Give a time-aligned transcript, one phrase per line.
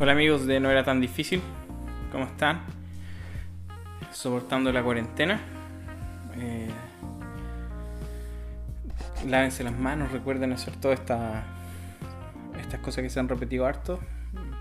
[0.00, 1.42] Hola amigos de No era tan difícil,
[2.12, 2.60] ¿cómo están?
[4.12, 5.40] Soportando la cuarentena.
[6.36, 6.70] Eh,
[9.26, 11.42] lávense las manos, recuerden hacer todas esta,
[12.60, 13.98] estas cosas que se han repetido harto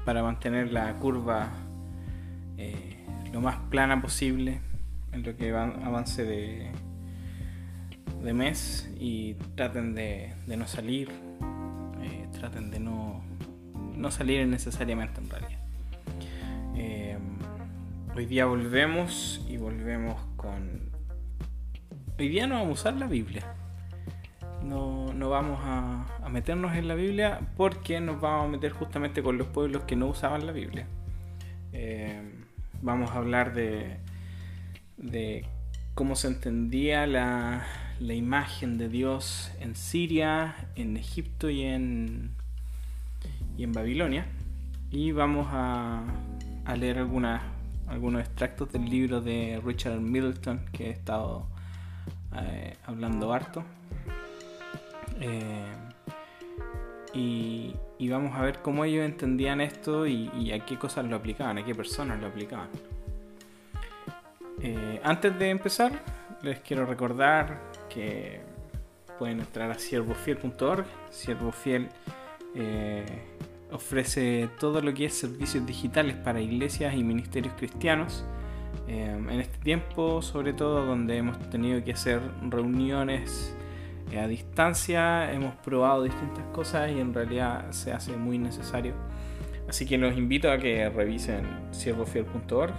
[0.06, 1.50] para mantener la curva
[2.58, 4.60] eh, lo más plana posible
[5.12, 6.72] en lo que avance de,
[8.24, 11.12] de mes y traten de, no salir,
[12.02, 13.37] eh, traten de no
[13.98, 15.60] no salir necesariamente en realidad.
[16.76, 17.18] Eh,
[18.16, 20.92] hoy día volvemos y volvemos con...
[22.20, 23.44] Hoy día no vamos a usar la Biblia.
[24.64, 29.38] No, no vamos a, meternos en la Biblia porque nos vamos a meter justamente con
[29.38, 30.88] los pueblos que no usaban la Biblia.
[31.74, 32.22] Eh,
[32.82, 33.98] vamos a hablar de,
[34.98, 35.46] de
[35.94, 37.66] cómo se entendía la,
[38.00, 42.37] la imagen de Dios en Siria, en Egipto y en,
[43.58, 44.26] y en Babilonia.
[44.92, 46.04] Y vamos a,
[46.78, 47.42] leer algunas,
[47.88, 51.48] algunos extractos del libro de Richard Middleton que he estado
[52.36, 53.64] eh, hablando harto.
[55.20, 55.74] Eh,
[57.14, 57.74] y,
[58.10, 61.76] vamos a ver cómo ellos entendían esto y, a qué cosas lo aplicaban, a qué
[61.76, 62.70] personas lo aplicaban.
[64.62, 65.92] Eh, antes de empezar,
[66.42, 68.42] les quiero recordar que
[69.20, 70.86] pueden entrar a siervofiel.org.
[71.10, 71.90] Siervofiel
[72.56, 73.06] eh,
[73.72, 78.26] ofrece todo lo que es servicios digitales para iglesias y ministerios cristianos.
[78.88, 83.56] Eh, en este tiempo, sobre todo, donde hemos tenido que hacer reuniones
[84.12, 88.94] eh, a distancia, hemos probado distintas cosas y en realidad se hace muy necesario.
[89.68, 92.74] Así que los invito a que revisen siervofiel.org eh,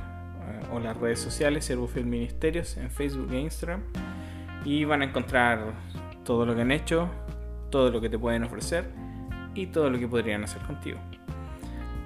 [0.73, 3.83] o las redes sociales Siervofiel Ministerios en Facebook e Instagram
[4.65, 5.75] y van a encontrar
[6.25, 7.11] todo lo que han hecho,
[7.71, 9.08] todo lo que te pueden ofrecer
[9.55, 10.99] y todo lo que podrían hacer contigo.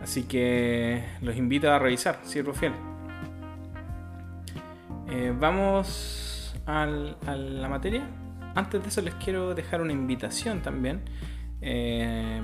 [0.02, 2.72] Así que los invito a revisar, Siervo Fiel.
[5.08, 8.02] Eh, vamos a la materia.
[8.54, 11.02] Antes de eso les quiero dejar una invitación también.
[11.60, 12.40] Eh,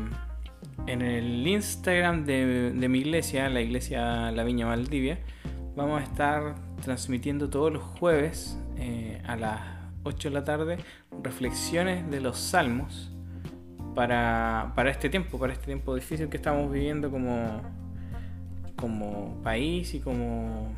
[0.87, 5.19] en el Instagram de, mi iglesia, la iglesia La Viña Valdivia,
[5.77, 9.61] vamos a estar transmitiendo todos los jueves eh, a las
[10.05, 10.79] 8 de la tarde
[11.23, 13.13] reflexiones de los salmos
[13.95, 17.63] para, este tiempo, para este tiempo difícil que estamos viviendo como,
[18.77, 20.75] como país y como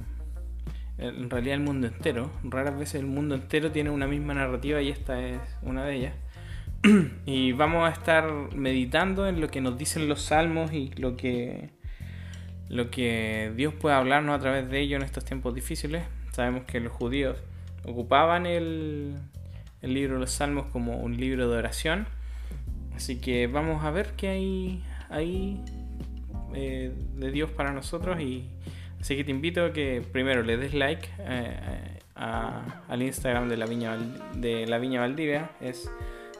[0.99, 2.31] en realidad el mundo entero.
[2.45, 6.15] Raras veces el mundo entero tiene una misma narrativa y esta es una de ellas.
[7.27, 11.71] y vamos a estar meditando en lo que nos dicen los salmos y lo que
[12.71, 16.05] lo que Dios puede hablarnos a través de ello en estos tiempos difíciles.
[16.31, 17.37] Sabemos que los judíos
[17.85, 19.17] ocupaban el,
[19.83, 22.07] el libro de los salmos como un libro de oración
[23.01, 25.59] Así que vamos a ver qué hay ahí
[26.55, 28.21] eh, de Dios para nosotros.
[28.21, 28.47] Y
[29.01, 33.65] así que te invito a que primero le des like eh, al Instagram de la
[33.65, 33.97] Viña,
[34.37, 35.53] de la Viña Valdivia.
[35.63, 35.91] Es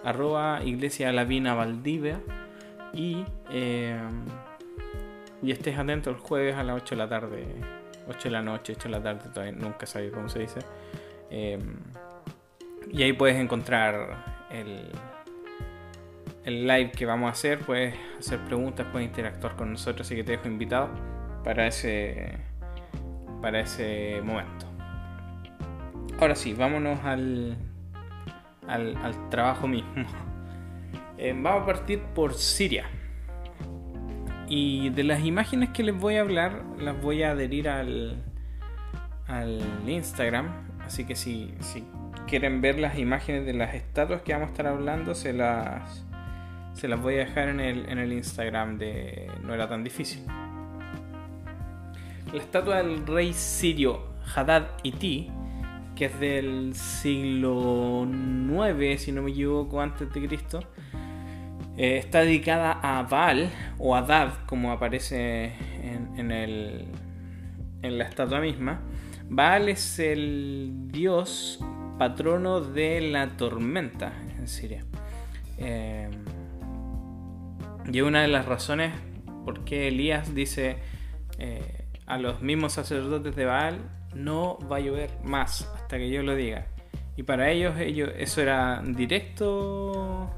[0.05, 1.11] arroba iglesia.
[2.93, 3.99] Y, eh,
[5.43, 7.47] estés atento el jueves a las 8 de la tarde.
[8.07, 10.61] 8 de la noche, 8 de la tarde, todavía nunca sabes cómo se dice.
[12.93, 14.91] y ahí puedes encontrar el,
[16.51, 20.25] el live que vamos a hacer, puedes hacer preguntas, puedes interactuar con nosotros, así que
[20.25, 20.91] te dejo invitado
[21.45, 22.39] para ese,
[23.41, 24.67] para ese momento.
[26.19, 27.57] Ahora sí, vámonos al,
[28.67, 29.91] al, trabajo mismo.
[31.23, 32.87] Eh, vamos a partir por Siria.
[34.49, 38.25] Y de las imágenes que les voy a hablar, las voy a adherir al,
[39.27, 40.49] al Instagram.
[40.81, 41.85] Así que si, si
[42.27, 46.07] quieren ver las imágenes de las estatuas que vamos a estar hablando, se las,
[46.81, 50.25] se las voy a dejar en el, en el Instagram de No era tan difícil.
[52.33, 55.31] La estatua del rey sirio Hadad Iti,
[55.95, 60.61] que es del siglo IX, si no me equivoco, antes de Cristo,
[61.77, 65.53] eh, está dedicada a Baal o Hadad, como aparece
[65.83, 66.87] en, el,
[67.83, 68.81] en la estatua misma.
[69.29, 71.63] Baal es el dios
[71.99, 74.83] patrono de la tormenta en Siria.
[75.59, 76.09] Eh,
[77.93, 78.93] y una de las razones
[79.45, 80.77] por qué Elías dice
[81.39, 83.79] eh, a los mismos sacerdotes de Baal,
[84.15, 86.67] no va a llover más hasta que yo lo diga.
[87.17, 90.31] Y para ellos, ellos eso era directo,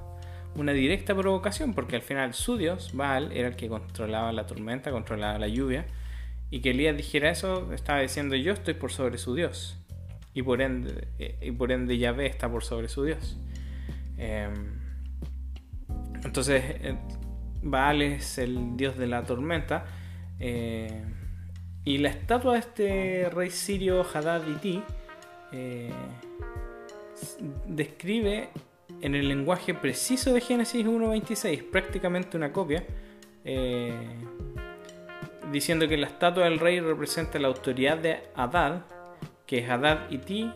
[0.55, 4.91] una directa provocación, porque al final su Dios, Baal, era el que controlaba la tormenta,
[4.91, 5.87] controlaba la lluvia.
[6.51, 9.79] Y que Elías dijera eso, estaba diciendo yo estoy por sobre su Dios.
[10.35, 13.39] Y por ende, eh, y por ende Yahvé está por sobre su Dios.
[14.17, 14.81] Em,
[16.25, 16.63] entonces,
[17.63, 19.85] Baal es el dios de la tormenta.
[20.39, 21.05] Eh,
[21.85, 24.83] y la estatua de este rey sirio Hadad Iti
[25.53, 25.93] eh,
[27.67, 28.49] describe
[29.01, 32.85] en el lenguaje preciso de Génesis 1.26, prácticamente una copia,
[33.45, 33.93] eh,
[35.51, 38.83] diciendo que la estatua del rey representa la autoridad de Hadad,
[39.47, 40.53] que Hadad Iti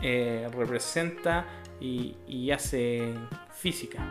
[0.00, 1.46] representa
[1.80, 3.14] y, hace
[3.52, 4.04] física.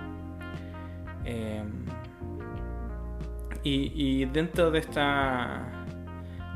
[3.67, 5.85] Y, dentro de esta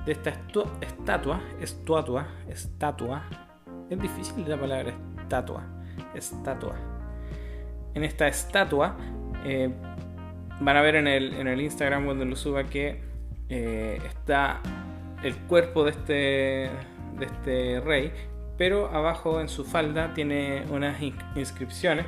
[0.05, 0.31] de esta
[0.81, 3.23] estatua, estatua, estatua,
[3.89, 5.63] es difícil la palabra estatua,
[6.15, 6.75] estatua.
[7.93, 8.97] En esta estatua
[9.45, 9.69] eh,
[10.59, 13.01] van a ver en el, en el Instagram cuando lo suba que
[13.49, 14.59] eh, está
[15.21, 16.13] el cuerpo de este,
[17.19, 18.11] de este rey,
[18.57, 20.99] pero abajo en su falda tiene unas
[21.35, 22.05] inscripciones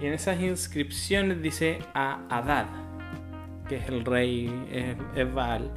[0.00, 2.66] y en esas inscripciones dice a Adad,
[3.68, 4.46] que es el rey,
[5.14, 5.70] es.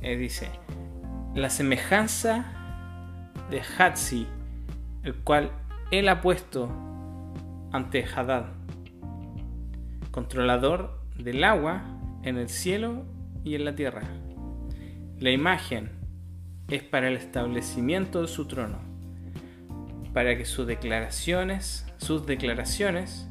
[0.00, 0.48] Eh, dice,
[1.34, 2.44] la semejanza
[3.50, 4.26] de Hatsi,
[5.04, 5.52] el cual
[5.90, 6.68] él ha puesto
[7.70, 8.46] ante Hadad,
[10.10, 11.84] controlador del agua
[12.22, 13.04] en el cielo
[13.44, 14.02] y en la tierra.
[15.18, 15.90] La imagen
[16.68, 18.78] es para el establecimiento de su trono,
[20.12, 23.28] para que sus declaraciones, sus declaraciones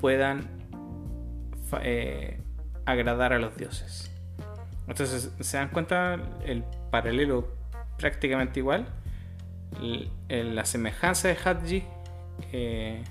[0.00, 0.50] puedan
[1.82, 2.41] eh,
[2.86, 4.10] agradar a los dioses.
[4.86, 7.48] Entonces, ¿se dan cuenta el paralelo
[7.98, 8.86] prácticamente igual?
[10.28, 11.84] La semejanza de Hadji
[12.52, 13.02] eh,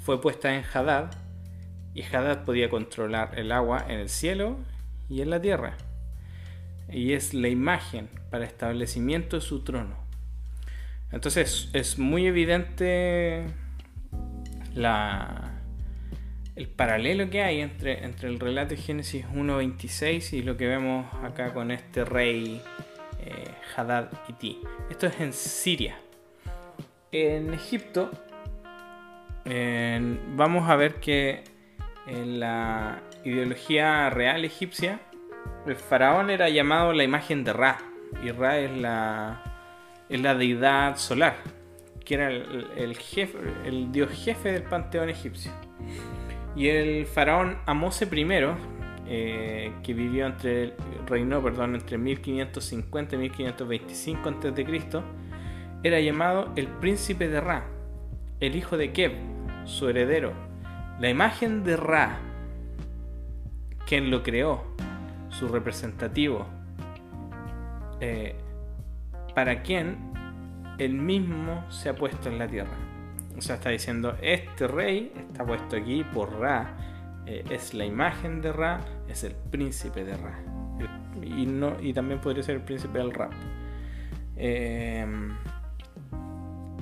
[0.00, 1.10] fue puesta en Hadad
[1.94, 4.58] y Hadad podía controlar el agua en el cielo
[5.08, 5.76] y en la tierra.
[6.88, 9.96] Y es la imagen para establecimiento de su trono.
[11.12, 13.46] Entonces es muy evidente
[14.74, 15.41] la,
[16.54, 21.06] el paralelo que hay entre, entre el relato de Génesis 1.26 y lo que vemos
[21.22, 22.60] acá con este rey
[23.20, 23.44] eh,
[23.74, 24.60] Hadad Iti.
[24.90, 25.96] Esto es en Siria.
[27.10, 28.10] En Egipto
[30.36, 31.42] vamos a ver que
[32.06, 35.00] en la ideología real egipcia
[35.66, 37.78] el faraón era llamado la imagen de Ra
[38.22, 39.42] y Ra es la,
[40.08, 41.36] es la deidad solar
[42.04, 45.52] que era el, jefe, el dios jefe del panteón egipcio.
[46.54, 48.26] Y el faraón Amose I,
[49.06, 50.74] eh, que vivió entre,
[51.06, 55.02] reinó perdón, entre 1550 y 1525 a.C.,
[55.84, 57.64] era llamado el príncipe de Ra,
[58.40, 59.12] el hijo de Keb,
[59.64, 60.32] su heredero.
[61.00, 62.20] La imagen de Ra,
[63.86, 64.62] quien lo creó,
[65.30, 66.46] su representativo,
[68.00, 68.36] eh,
[69.34, 70.12] para quien
[70.78, 72.91] él mismo se ha puesto en la tierra.
[73.36, 76.76] O sea, está diciendo, este rey está puesto aquí por Ra.
[77.26, 80.42] Eh, es la imagen de Ra, es el príncipe de Ra.
[81.22, 83.32] y, no, y también podría ser el príncipe del rap.
[84.36, 85.36] Em,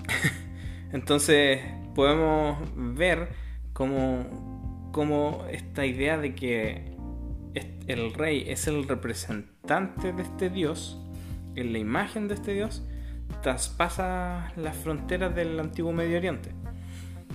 [0.93, 1.61] entonces
[1.95, 3.29] podemos ver
[3.73, 6.97] cómo, cómo esta idea de que
[7.87, 11.01] el rey es el representante de este Dios,
[11.57, 12.87] en la imagen de este Dios,
[13.43, 16.51] traspasa las fronteras del antiguo Medio Oriente.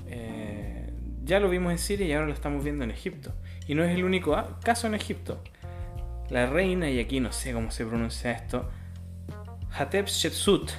[0.07, 0.94] Eh,
[1.24, 3.34] ya lo vimos en Siria y ahora lo estamos viendo en Egipto.
[3.67, 5.41] Y no es el único caso en Egipto.
[6.29, 8.70] La reina, y aquí no sé cómo se pronuncia esto,
[9.72, 10.72] Hatshepsut,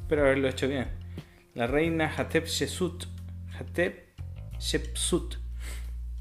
[0.00, 0.88] espero haberlo hecho bien.
[1.54, 3.06] La reina Hatshepsut,
[4.58, 5.36] Hatshepsut,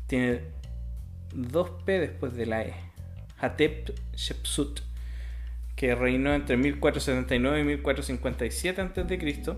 [0.07, 0.41] tiene
[1.33, 2.73] dos P después de la E.
[3.39, 4.92] Hatshepsut
[5.83, 9.55] que reinó entre 1479 y 1457 a.C.,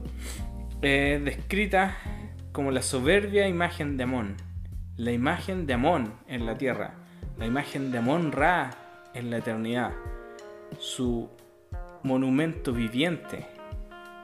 [0.82, 1.98] es descrita
[2.51, 4.36] como la soberbia imagen de Amón,
[4.98, 6.96] la imagen de Amón en la tierra,
[7.38, 8.72] la imagen de Amón Ra
[9.13, 9.91] en la eternidad,
[10.79, 11.29] su
[12.01, 13.46] monumento viviente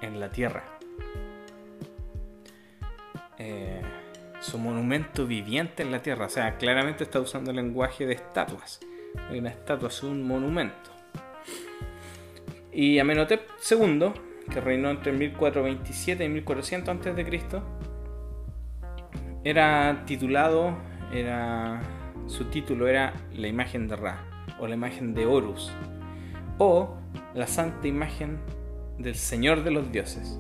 [0.02, 0.64] en la tierra.
[3.38, 3.80] Eh,
[4.40, 8.80] su monumento viviente en la tierra, o sea, claramente está usando el lenguaje de estatuas.
[9.30, 11.01] Una estatua es un monumento.
[12.74, 14.12] Y Amenhotep II,
[14.50, 17.62] que reinó entre 1427 y 1400 a.C.,
[19.44, 20.78] era titulado,
[21.12, 21.82] era,
[22.28, 24.24] su título era la imagen de Ra,
[24.60, 25.72] o la imagen de Horus,
[26.60, 26.96] o
[27.34, 28.40] la santa imagen
[29.00, 30.40] del Señor de los Dioses.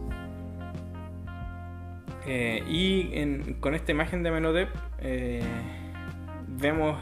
[2.28, 4.70] Eh, y con esta imagen de Amenhotep
[5.00, 5.42] eh,
[6.48, 6.98] vemos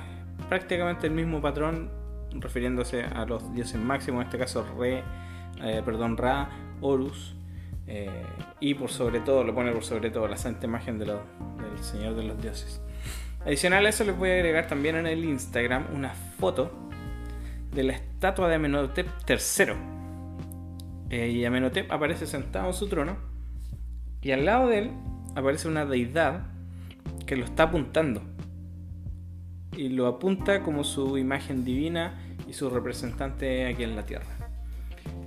[0.48, 1.98] prácticamente el mismo patrón
[2.31, 5.03] refiriéndose a los dioses máximos, en este caso Re,
[5.62, 6.50] eh, perdón, Ra,
[6.81, 7.36] Horus,
[7.88, 8.24] eh,
[8.59, 11.17] y por sobre todo, lo pone por sobre todo la santa imagen del
[11.81, 12.81] Señor de los Dioses.
[13.45, 16.71] Adicional a eso les voy a agregar también en el Instagram una foto
[17.74, 19.74] de la estatua de Amenhotep III.
[21.09, 23.17] Eh, y Amenhotep aparece sentado en su trono
[24.21, 24.91] y al lado de él
[25.36, 26.48] aparece una deidad
[27.25, 28.21] que lo está apuntando.
[29.75, 34.49] Y lo apunta como su imagen divina y su representante aquí en la tierra.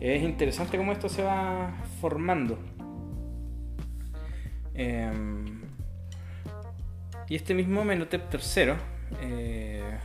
[0.00, 2.58] Es interesante cómo esto se va formando.
[4.75, 5.61] Em,
[7.28, 8.72] y este mismo Amenhotep III,
[9.20, 9.99] eh,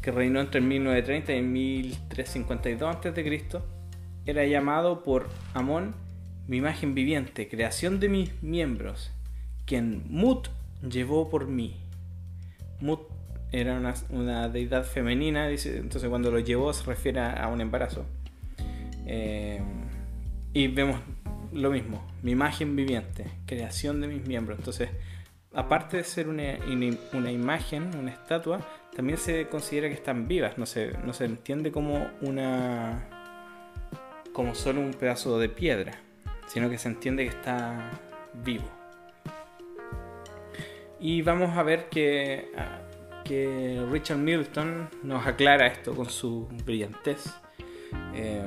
[0.00, 3.62] que reinó entre 1930 y 1352 a.C.,
[4.26, 5.94] era llamado por Amón
[6.46, 9.12] mi imagen viviente, creación de mis miembros,
[9.64, 10.48] quien Mut
[10.82, 11.76] llevó por mí.
[12.80, 13.00] Mut
[13.52, 13.80] era
[14.10, 18.04] una, deidad femenina, entonces cuando lo llevó se refiere a un embarazo.
[19.06, 19.60] Eh,
[20.52, 21.00] y vemos
[21.52, 24.58] lo mismo, mi imagen viviente, creación de mis miembros.
[24.58, 24.90] Entonces,
[25.54, 26.58] aparte de ser una,
[27.12, 28.60] una imagen, una estatua,
[28.96, 33.08] también se considera que están vivas, no se, no se entiende como una
[34.32, 35.98] como solo un pedazo de piedra
[36.52, 37.90] sino que se entiende que está
[38.44, 38.64] vivo.
[41.00, 42.81] Y vamos a ver que, ah,
[43.24, 47.24] que Richard Milton nos aclara esto con su brillantez.
[48.14, 48.42] Eh,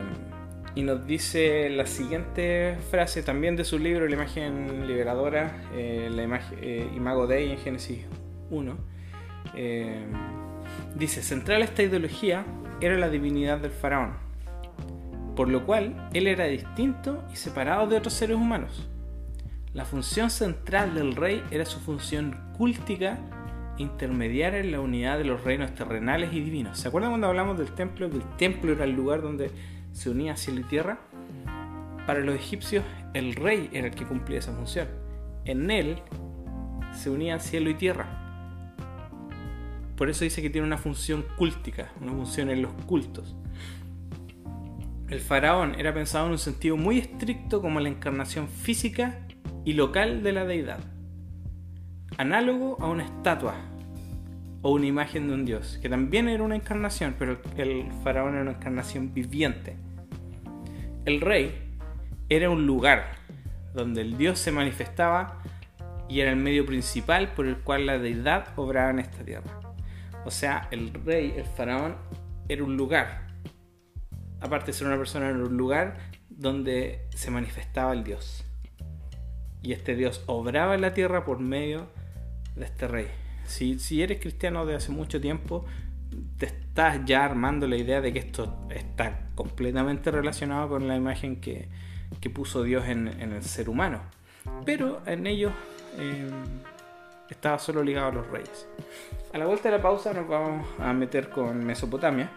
[0.75, 6.24] y nos dice la siguiente frase también de su libro, La imagen liberadora, eh, la
[6.24, 8.05] imagen, eh, Imago Dei en Génesis
[8.50, 8.77] 1.
[10.96, 12.46] dice, central esta ideología
[12.82, 14.25] era la divinidad del faraón
[15.36, 18.88] por lo cual él era distinto y separado de otros seres humanos.
[19.74, 23.20] La función central del rey era su función cúltica
[23.77, 26.77] intermediaria en la unidad de los reinos terrenales y divinos.
[26.77, 28.10] ¿Se acuerdan cuando hablamos del templo?
[28.10, 29.51] Que el templo era el lugar donde
[29.91, 31.00] se unía cielo y tierra.
[32.05, 34.88] Para los egipcios el rey era el que cumplía esa función.
[35.46, 36.01] En él
[36.94, 38.22] se unían cielo y tierra.
[39.96, 43.36] Por eso dice que tiene una función cúltica, una función en los cultos.
[45.08, 49.20] El faraón era pensado en un sentido muy estricto como la encarnación física
[49.63, 50.79] y local de la deidad,
[52.17, 53.55] análogo a una estatua
[54.62, 58.41] o una imagen de un dios, que también era una encarnación, pero el faraón era
[58.41, 59.75] una encarnación viviente.
[61.05, 61.77] El rey
[62.29, 63.12] era un lugar
[63.74, 65.41] donde el dios se manifestaba
[66.10, 69.60] y era el medio principal por el cual la deidad obraba en esta tierra.
[70.25, 71.95] O sea, el rey, el faraón,
[72.48, 73.25] era un lugar
[74.41, 75.98] aparte de ser una persona en un lugar
[76.29, 78.45] donde se manifestaba el Dios.
[79.62, 81.88] Y este Dios obraba en la tierra por medio
[82.55, 83.07] de este rey.
[83.45, 85.65] Si, si eres cristiano de hace mucho tiempo,
[86.38, 91.41] te estás ya armando la idea de que esto está completamente relacionado con la imagen
[91.41, 91.69] que,
[92.33, 94.01] puso Dios en, el ser humano.
[94.65, 95.53] Pero en ellos
[95.97, 96.27] eh,
[97.29, 98.67] estaba solo ligado a los reyes.
[99.31, 102.31] A la vuelta de la pausa nos vamos a meter con Mesopotamia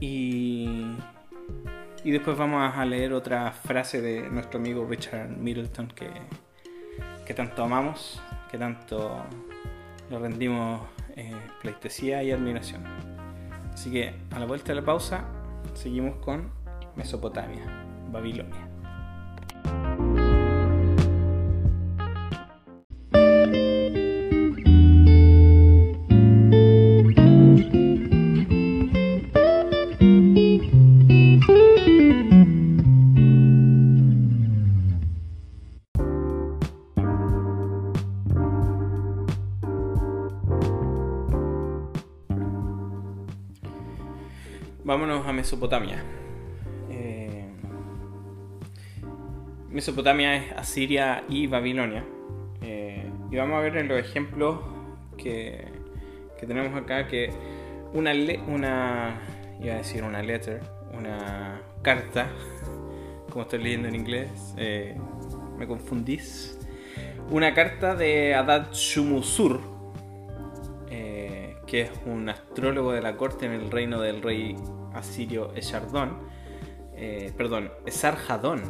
[0.00, 0.96] y,
[2.04, 6.10] y después vamos a leer otra frase de nuestro amigo Richard Middleton que,
[7.28, 9.22] que tanto amamos, que tanto
[10.08, 10.80] le rendimos
[11.14, 12.82] eh, pleitesía y admiración.
[13.70, 15.26] Así que a la vuelta de la pausa
[15.74, 16.50] seguimos con
[16.96, 18.67] Mesopotamia, Babilonia.
[45.38, 46.02] Mesopotamia.
[46.90, 47.44] Eh,
[49.70, 52.04] Mesopotamia es Asiria y Babilonia.
[52.60, 54.58] Eh, y vamos a ver en los ejemplos
[55.16, 55.64] que,
[56.40, 57.30] tenemos acá que
[57.94, 58.10] una,
[58.48, 59.20] una,
[59.60, 60.60] iba a decir una letter,
[60.92, 62.26] una carta,
[63.30, 64.96] como estoy leyendo en inglés, eh,
[65.56, 66.58] me confundís.
[67.30, 69.60] Una carta de Adad Shumusur,
[71.68, 74.56] que es un astrólogo de la corte en el reino del rey
[74.98, 76.18] asirio Esardón,
[76.94, 78.62] eh, perdón, Esarjadón.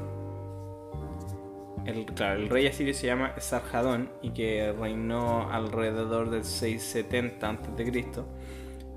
[1.87, 8.05] El, el rey asirio se llama Esarjadón y que reinó alrededor del 670 a.C.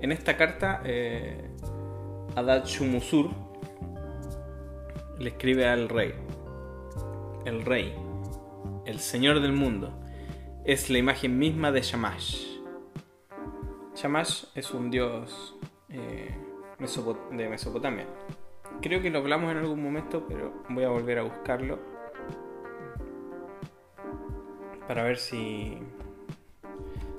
[0.00, 1.48] En esta carta, eh,
[2.36, 3.30] Adad Shumusur
[5.18, 6.12] le escribe al rey:
[7.46, 7.94] El rey,
[8.84, 9.98] el señor del mundo,
[10.64, 12.52] es la imagen misma de Shamash.
[13.94, 15.56] Shamash es un dios
[15.88, 16.34] eh,
[16.82, 18.06] de Mesopotamia.
[18.80, 21.78] Creo que lo hablamos en algún momento, pero voy a volver a buscarlo
[24.86, 25.78] para ver si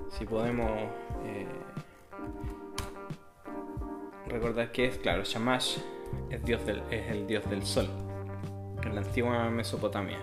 [0.09, 0.69] si podemos
[1.25, 1.47] eh,
[4.27, 5.77] recordar que es, claro, Shamash
[6.29, 7.87] es, dios del, es el dios del sol
[8.83, 10.19] en la antigua Mesopotamia.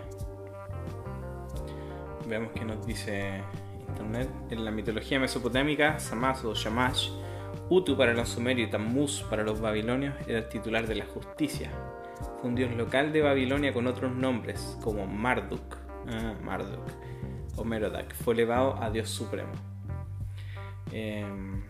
[2.28, 3.42] Veamos qué nos dice
[3.88, 4.28] internet.
[4.50, 7.10] En la mitología mesopotámica, Shamash o Shamash,
[7.70, 11.70] Utu para los sumerios y Tammuz para los babilonios, era el titular de la justicia.
[12.40, 15.76] Fue un dios local de Babilonia con otros nombres, como Marduk,
[16.08, 16.84] ah, Marduk
[17.56, 18.14] o Merodak.
[18.14, 19.52] Fue elevado a dios supremo.
[20.92, 21.62] Em,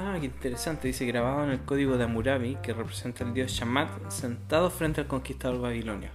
[0.00, 0.86] Ah, qué interesante.
[0.86, 5.08] Dice grabado en el código de Amurabi, que representa el dios Shamat sentado frente al
[5.08, 6.10] conquistador babilonio.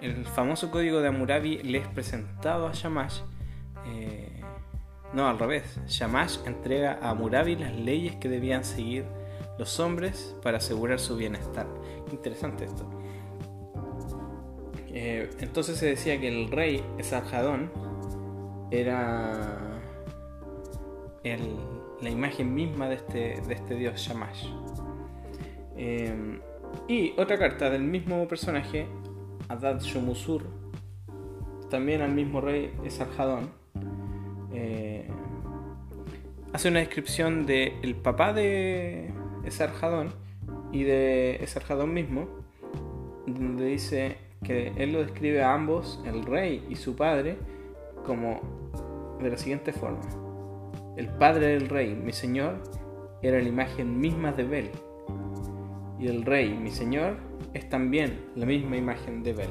[0.00, 3.20] El famoso código de Amurabi le es presentado a Shamash.
[3.86, 4.29] Eh,
[5.12, 5.80] no, al revés.
[5.86, 9.04] Shamash entrega a Amurabi las leyes que debían seguir
[9.58, 11.66] los hombres para asegurar su bienestar.
[12.12, 12.88] Interesante esto.
[14.88, 17.70] Eh, entonces se decía que el rey Esarjadón
[18.70, 19.80] era
[21.22, 24.46] la imagen misma de este, de este dios Shamash.
[25.76, 26.40] Eh,
[26.88, 28.86] y otra carta del mismo personaje,
[29.48, 30.44] Adad Shumusur,
[31.68, 33.59] también al mismo rey Esarjadón,
[34.52, 35.06] eh,
[36.52, 39.12] hace una descripción del el papá de
[39.44, 40.12] Esarjadón
[40.72, 42.28] y de Esarjadón mismo,
[43.26, 47.36] donde dice que él lo describe a ambos, el rey y su padre,
[48.04, 48.40] como
[49.20, 50.00] de la siguiente forma.
[50.96, 52.62] El padre del rey, mi señor,
[53.22, 54.70] era la imagen misma de Bel.
[55.98, 57.16] Y el rey, mi señor,
[57.52, 59.50] es también la misma imagen de Bel.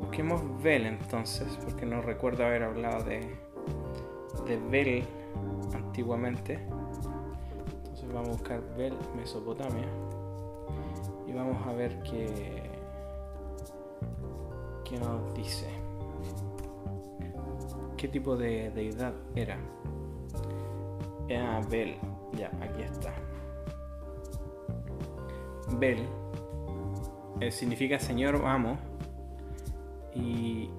[0.00, 3.20] Busquemos Bel entonces, porque no recuerdo haber hablado de,
[4.46, 5.04] de Bel
[5.74, 6.58] antiguamente.
[7.78, 9.86] Entonces vamos a buscar Bel, Mesopotamia.
[11.26, 12.62] Y vamos a ver qué,
[14.84, 15.68] qué nos dice.
[17.96, 19.58] ¿Qué tipo de deidad era?
[21.30, 21.96] Ah, Bel.
[22.32, 23.12] Ya, aquí está.
[25.78, 26.06] Bel
[27.40, 28.78] eh, significa señor amo.
[30.14, 30.70] Y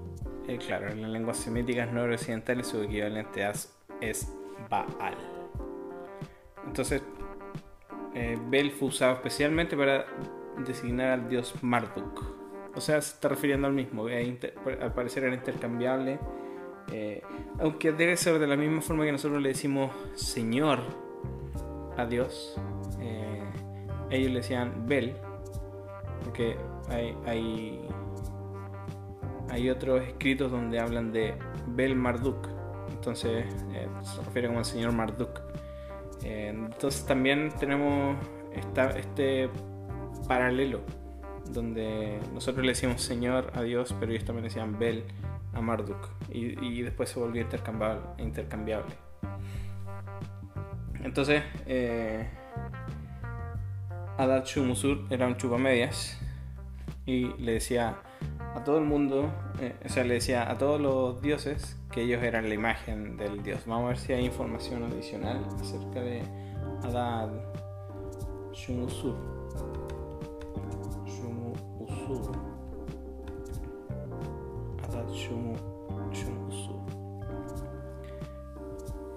[0.47, 3.49] eh, claro, en las lenguas semíticas no occidentales su equivalente
[4.01, 4.33] es
[4.69, 5.15] Baal.
[6.65, 7.01] Entonces,
[8.13, 10.05] eh, Bel fue usado especialmente para
[10.65, 12.23] designar al dios Marduk.
[12.75, 14.05] O sea, se está refiriendo al mismo.
[14.07, 16.19] Al parecer era intercambiable
[16.91, 17.21] eh,
[17.59, 20.79] aunque debe ser de la misma forma que nosotros le decimos Señor
[21.97, 22.59] a Dios,
[22.99, 23.43] eh,
[24.09, 25.15] ellos le decían Bel,
[26.23, 26.57] porque
[26.89, 27.87] hay, hay,
[29.69, 31.35] otros escritos donde hablan de
[31.67, 32.47] Bel Marduk,
[32.89, 35.41] entonces eh, se refiere como el Señor Marduk.
[36.23, 38.15] entonces también tenemos
[38.95, 39.49] este
[40.27, 40.81] paralelo
[41.49, 45.03] donde nosotros le decimos Señor a Dios, pero ellos también decían Bel
[45.53, 48.01] a Marduk y, después se volvió intercambiable.
[48.19, 48.95] intercambiable.
[51.03, 52.29] Entonces, eh,
[54.17, 56.19] Adad Shumusur era un chupamedias
[57.05, 57.97] y le decía
[58.55, 62.21] a todo el mundo, eh, o sea, le decía a todos los dioses que ellos
[62.23, 63.63] eran la imagen del dios.
[63.65, 66.21] Vamos a ver si hay información adicional acerca de
[66.83, 67.29] Adad
[68.53, 69.15] Shumusur.
[71.05, 72.51] Shumusur.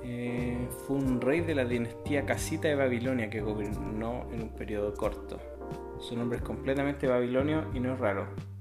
[0.05, 4.95] Eh, fue un rey de la dinastía casita de Babilonia que gobernó en un periodo
[4.95, 5.39] corto.
[5.99, 8.54] Su nombre es completamente babilonio y no es raro.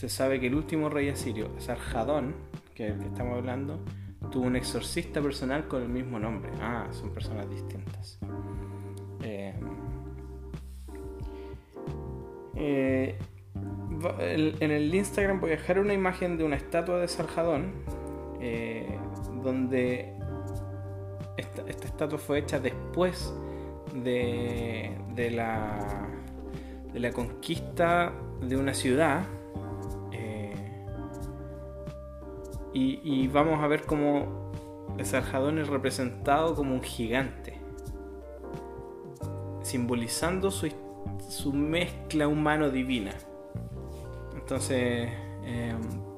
[0.00, 2.34] Se sabe que el último rey asirio, Sarjadón,
[2.74, 3.80] que es el que estamos hablando,
[4.30, 6.50] tuvo un exorcista personal con el mismo nombre.
[6.58, 8.18] Ah, son personas distintas.
[9.22, 9.54] Eh,
[12.56, 13.18] eh,
[14.30, 17.70] en el Instagram voy a dejar una imagen de una estatua de Sarjadón,
[18.40, 18.96] eh,
[19.44, 20.14] donde
[21.36, 23.34] esta, estatua fue hecha después
[24.02, 24.94] de,
[25.30, 26.08] la,
[26.90, 29.26] de la conquista de una ciudad.
[32.72, 34.52] Y, vamos a ver cómo
[35.02, 37.58] Sarjadón es representado como un gigante,
[39.62, 40.68] simbolizando su,
[41.28, 43.12] su mezcla humano-divina.
[44.34, 45.08] Entonces
[45.44, 45.74] eh,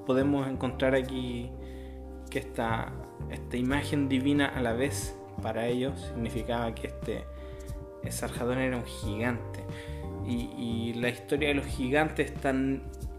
[0.07, 1.51] podemos encontrar aquí
[2.31, 2.93] que esta,
[3.31, 7.25] esta imagen divina a la vez para ellos significaba que este
[8.11, 9.65] Sarjadón era un gigante.
[10.27, 12.55] Y, la historia de los gigantes está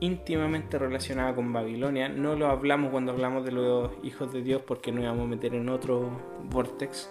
[0.03, 2.09] íntimamente relacionada con Babilonia.
[2.09, 5.55] No lo hablamos cuando hablamos de los hijos de Dios porque no íbamos a meter
[5.55, 6.09] en otro
[6.43, 7.09] vortex.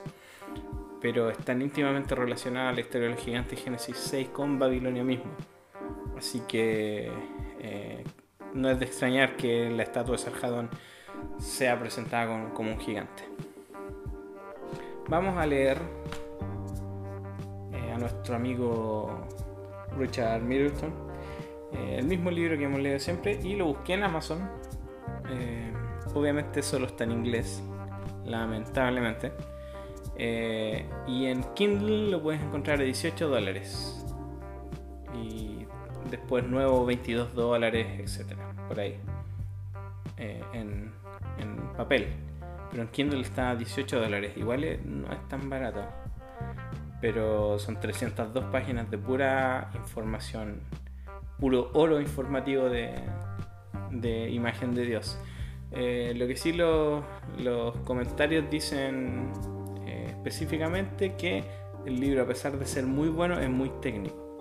[1.01, 5.33] Pero están íntimamente relacionada la historia de los gigantes Génesis 6 con Babilonia mismo.
[6.19, 7.11] Así que
[7.61, 8.05] eh,
[8.53, 10.69] no es de extrañar que la estatua de Sarjadón
[11.39, 13.25] sea presentada como, un gigante.
[15.09, 15.79] vamos a leer
[17.73, 19.27] eh, a nuestro amigo
[19.97, 21.12] Richard Middleton,
[21.73, 24.51] eh, el mismo libro que hemos leído siempre, y lo busqué en Amazon.
[25.31, 25.73] Eh,
[26.15, 27.63] obviamente solo está en inglés,
[28.25, 29.33] lamentablemente.
[30.17, 34.05] y en Kindle lo puedes encontrar a 18 dólares.
[35.15, 35.67] Y
[36.11, 38.99] después nuevo 22 dólares, etcétera, por ahí.
[40.19, 40.93] en,
[41.39, 42.09] en papel.
[42.71, 44.33] Pero en Kindle está a 18 dólares.
[44.37, 45.85] Igual no es tan barato.
[47.01, 50.61] Pero son 302 páginas de pura información.
[51.43, 55.19] Puro oro informativo de, imagen de Dios.
[55.73, 59.33] Eh, lo que sí los comentarios dicen
[59.85, 61.43] eh, específicamente que
[61.85, 64.39] el libro, a pesar de ser muy bueno, es muy técnico.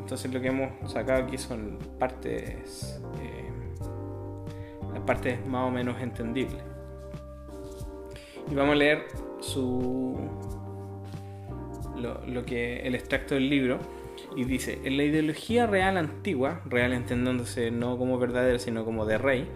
[0.00, 3.48] Entonces lo que hemos sacado aquí son partes, eh,
[4.92, 6.64] las partes más o menos entendibles.
[8.50, 9.04] Y vamos a leer
[9.38, 10.18] su
[11.96, 13.78] lo, que el extracto del libro
[14.36, 19.18] y dice en la ideología real antigua real entendiéndose no como verdadera sino como de
[19.18, 19.48] rey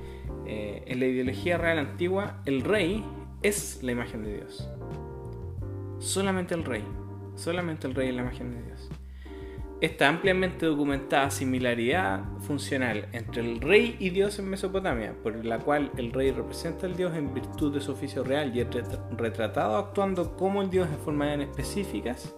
[0.46, 3.04] eh, en la ideología real antigua el rey
[3.42, 4.68] es la imagen de Dios.
[5.98, 6.84] Solamente el rey
[7.34, 8.90] solamente el rey es la imagen de Dios.
[9.80, 15.90] Esta ampliamente documentada similaridad funcional entre el rey y Dios en Mesopotamia, por la cual
[15.98, 18.68] el rey representa al Dios en virtud de su oficio real y es
[19.16, 22.34] retratado actuando como el Dios en formas específicas,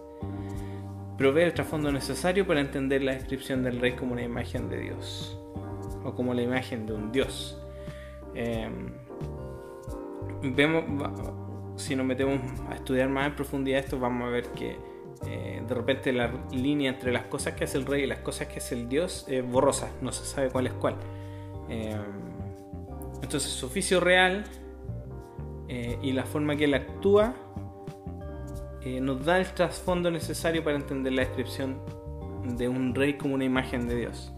[1.17, 5.37] provee el trasfondo necesario para entender la descripción del rey como una imagen de Dios,
[6.03, 7.61] o como la imagen de un Dios.
[8.35, 8.93] Em,
[10.43, 10.83] vemos,
[11.75, 14.77] si nos metemos a estudiar más en profundidad esto, vamos a ver que
[15.25, 18.47] eh, de repente la línea entre las cosas que hace el rey y las cosas
[18.47, 20.95] que hace el dios es borrosa, no se sabe cuál es cuál.
[21.69, 21.95] Eh,
[23.23, 24.43] entonces su oficio real
[25.67, 27.33] eh, y la forma que él actúa
[29.01, 31.79] nos da el trasfondo necesario para entender la descripción
[32.57, 34.33] de un rey como una imagen de Dios.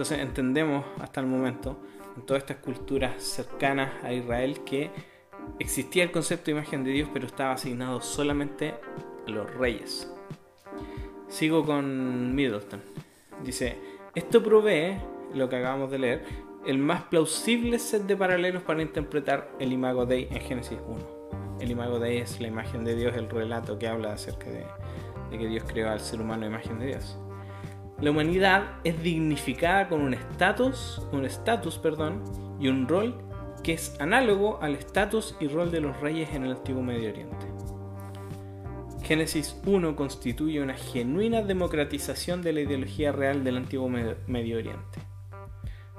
[0.00, 1.76] entonces entendemos hasta el momento
[2.16, 4.90] en todas estas culturas cercanas a Israel que
[5.58, 8.74] existía el concepto de imagen de Dios, pero estaba asignado solamente
[9.26, 10.10] a los reyes.
[11.28, 12.80] Sigo con Middleton.
[13.44, 13.76] Dice,
[14.14, 14.96] esto provee,
[15.34, 16.24] lo que acabamos de leer,
[16.66, 21.19] el más plausible set de paralelos para interpretar el imago Dei en Génesis 1.
[21.60, 24.64] El imago Dei es la imagen de Dios, el relato que habla acerca de,
[25.30, 27.18] de que Dios creó al ser humano a imagen de Dios.
[28.00, 32.24] La humanidad es dignificada con un estatus, un estatus, perdón,
[32.58, 33.14] y un rol
[33.62, 37.46] que es análogo al estatus y rol de los reyes en el antiguo Medio Oriente.
[39.02, 45.00] Génesis 1 constituye una genuina democratización de la ideología real del antiguo Medio Oriente.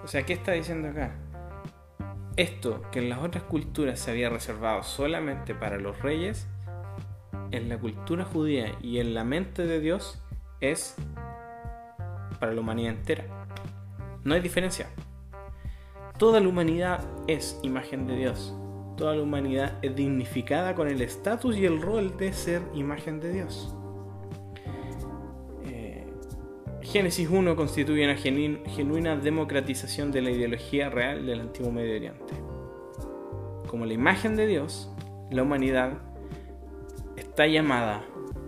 [0.04, 1.15] O sea, ¿qué está diciendo acá?
[2.41, 6.47] Esto que en las otras culturas se había reservado solamente para los reyes,
[7.51, 10.19] en la cultura judía y en la mente de Dios
[10.60, 10.95] es
[12.39, 13.25] para la humanidad entera.
[14.23, 14.88] No hay diferencia.
[16.17, 18.56] Toda la humanidad es imagen de Dios.
[18.97, 23.34] Toda la humanidad es dignificada con el estatus y el rol de ser imagen de
[23.34, 23.75] Dios.
[26.91, 32.34] Génesis 1 constituye una genuina democratización de la ideología real del antiguo Medio Oriente.
[33.67, 34.91] Como la imagen de Dios,
[35.32, 36.01] la humanidad
[37.15, 38.04] está llamada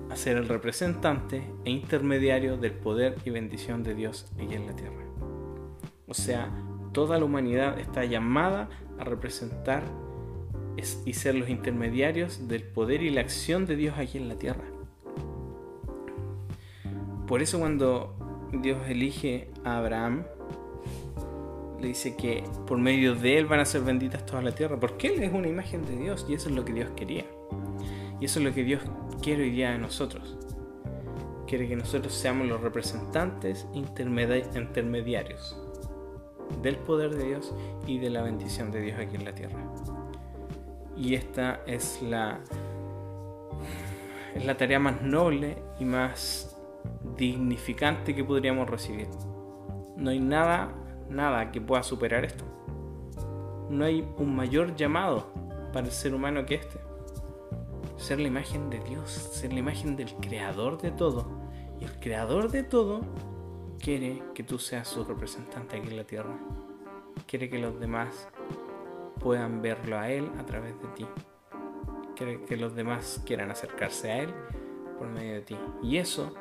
[0.10, 4.76] a ser el representante e intermediario del poder y bendición de Dios aquí en la
[4.76, 5.06] tierra.
[6.10, 6.52] O sea,
[6.92, 8.68] toda la humanidad está llamada
[9.00, 9.84] a representar
[11.06, 14.66] y ser los intermediarios del poder y la acción de Dios aquí en la tierra.
[17.26, 18.18] Por eso cuando
[18.62, 20.24] Dios elige a Abraham,
[21.80, 25.08] le dice que por medio de él van a ser benditas toda la tierra, porque
[25.08, 27.26] él es una imagen de Dios y eso es lo que Dios quería.
[28.20, 28.82] Y eso es lo que Dios
[29.22, 30.38] quiere hoy día de nosotros.
[31.48, 35.58] Quiere que nosotros seamos los representantes intermediarios
[36.62, 37.54] del poder de Dios
[37.86, 39.60] y de la bendición de Dios aquí en la tierra.
[40.96, 42.40] Y esta es la,
[44.36, 46.53] es la tarea más noble y más
[47.18, 49.08] dignificante que podríamos recibir.
[49.98, 50.74] No hay nada,
[51.10, 52.46] nada que pueda superar esto.
[53.70, 55.34] No hay un mayor llamado
[55.72, 56.80] para el ser humano que este.
[57.98, 61.28] Ser la imagen de Dios, ser la imagen del creador de todo.
[61.80, 63.02] Y el creador de todo
[63.80, 66.38] quiere que tú seas su representante aquí en la tierra.
[67.28, 68.28] Quiere que los demás
[69.20, 71.08] puedan verlo a Él a través de ti.
[72.16, 74.34] Quiere que los demás quieran acercarse a Él
[74.98, 75.58] por medio de ti.
[75.82, 76.34] Y eso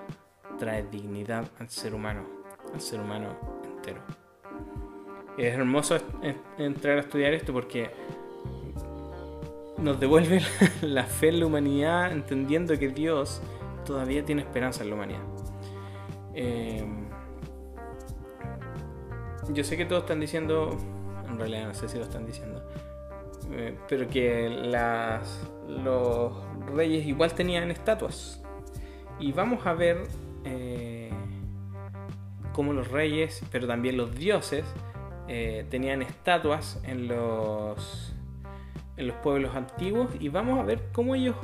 [0.59, 2.25] trae dignidad al ser humano,
[2.73, 4.01] al ser humano entero.
[5.37, 5.97] Es hermoso
[6.59, 7.91] entrar a estudiar esto porque
[9.79, 10.41] nos devuelve
[10.83, 13.41] la fe en la humanidad, entendiendo que Dios
[13.85, 15.23] todavía tiene esperanza en la humanidad.
[16.35, 16.85] Eh,
[19.53, 20.79] yo sé que todos están diciendo,
[21.29, 22.63] en realidad no sé si lo están diciendo,
[23.51, 24.49] eh, pero que
[25.69, 26.33] los
[26.75, 28.43] reyes igual tenían estatuas.
[29.19, 30.07] Y vamos a ver
[30.45, 31.11] eh,
[32.53, 34.65] cómo los reyes, pero también los dioses,
[35.29, 38.15] eh, tenían estatuas en los,
[38.97, 41.37] en los pueblos antiguos y vamos a ver cómo ellos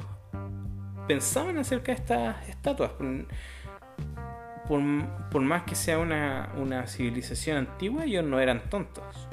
[1.06, 2.92] pensaban acerca de estas estatuas.
[4.68, 9.28] Por, más que sea una, una civilización antigua, ellos no eran tontos.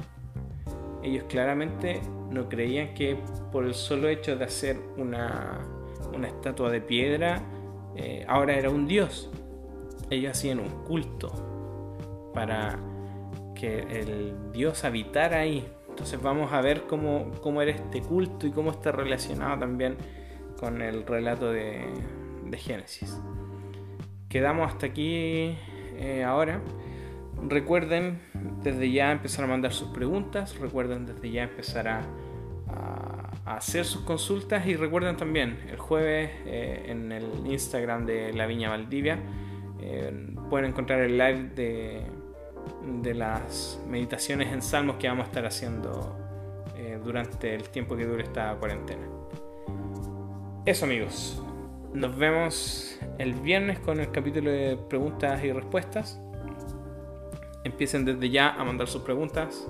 [1.02, 2.00] Ellos claramente
[2.30, 3.18] no creían que
[3.52, 5.60] por el solo hecho de hacer una,
[6.14, 7.42] una estatua de piedra,
[7.96, 9.30] eh, ahora era un dios.
[10.10, 12.78] Ellos hacían un culto para
[13.54, 15.66] que el dios habitara ahí.
[15.88, 19.96] Entonces vamos a ver cómo, cómo era este culto y cómo está relacionado también
[20.60, 21.86] con el relato de,
[22.44, 23.18] de Génesis.
[24.28, 25.56] Quedamos hasta aquí
[25.96, 26.60] eh, ahora.
[27.48, 28.20] Recuerden
[28.62, 32.02] desde ya empezar a mandar sus preguntas, recuerden desde ya empezar a,
[33.44, 38.70] hacer sus consultas y recuerden también el jueves eh, en el Instagram de La Viña
[38.70, 39.20] Valdivia
[39.80, 40.12] eh,
[40.50, 42.02] pueden encontrar el live de,
[43.02, 46.22] de, las meditaciones en salmos que vamos a estar haciendo
[47.04, 49.06] durante el tiempo que dure esta cuarentena.
[50.64, 51.40] Eso amigos,
[51.96, 56.20] nos vemos el viernes con el capítulo de preguntas y respuestas.
[57.64, 59.66] Empiecen desde ya a mandar sus preguntas,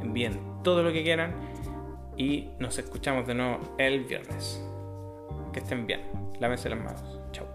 [0.00, 1.34] envíen todo lo que quieran
[2.16, 4.62] y nos escuchamos de nuevo el viernes.
[5.52, 6.02] Que estén bien,
[6.38, 7.20] lávense las manos.
[7.32, 7.46] Chao.